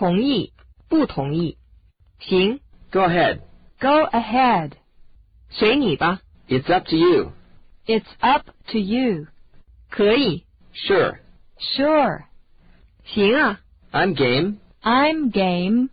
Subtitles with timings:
[0.00, 0.52] 同意，
[0.88, 1.56] 不同意。
[2.18, 3.40] 行， Go ahead.
[3.80, 4.72] Go ahead.
[5.50, 6.20] 随你吧。
[6.48, 7.32] It's up to you.
[7.86, 9.26] It's up to you.
[9.90, 10.44] 可以，
[10.74, 11.18] Sure.
[11.58, 12.24] Sure.
[13.04, 13.60] 行啊。
[13.92, 14.58] I'm game.
[14.82, 15.88] I'm game.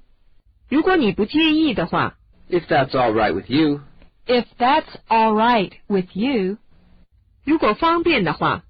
[0.70, 2.16] 如果你不介意的话，
[2.50, 3.82] If that's all right with you.
[4.25, 6.57] If that's all right with you.
[7.46, 8.64] 如果方便的话，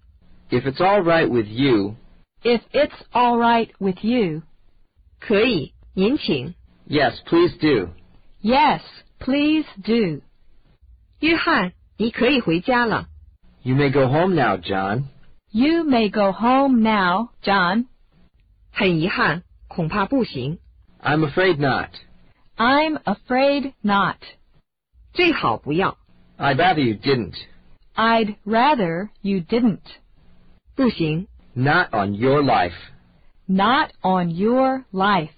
[0.49, 1.95] If it's all right with you.
[2.43, 4.43] If it's all right with you.
[5.19, 6.53] 可以，您请。
[6.87, 7.89] Yes, please do.
[8.41, 8.81] Yes,
[9.19, 10.21] please do.
[11.19, 13.07] 约翰，你可以回家了。
[13.61, 15.05] You may go home now, John.
[15.51, 17.85] You may go home now, John.
[18.71, 20.59] 很遗憾，恐怕不行。
[21.01, 21.89] I'm afraid not.
[22.57, 24.17] I'm afraid not.
[25.13, 25.97] 最好不要。
[26.37, 27.35] I'd rather you didn't.
[27.95, 29.81] I'd rather you didn't.
[30.75, 32.73] 不行， Not on your life.
[33.47, 35.29] Not on your life.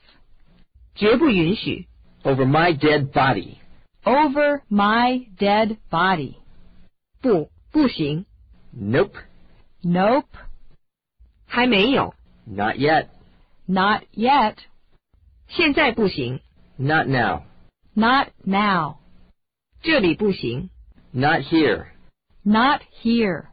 [0.96, 1.88] 绝不允许。
[2.24, 3.58] Over my dead body.
[4.04, 6.36] Over my dead body.
[7.22, 8.26] 不，不行，
[8.72, 9.16] Nope.
[9.82, 10.28] Nope.
[11.48, 12.14] 还没有。
[12.46, 13.08] Not yet.
[13.66, 14.56] Not yet.
[15.48, 16.40] 现在不行，
[16.78, 17.44] Not now.
[17.94, 18.98] Not now.
[19.82, 20.70] 这里不行。
[21.12, 21.88] Not here.
[22.44, 23.46] Not here.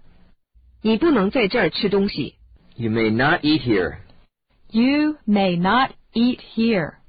[0.82, 2.34] 你不能在这儿吃东西。
[2.76, 3.98] You may not eat here.
[4.71, 6.99] You may not eat here.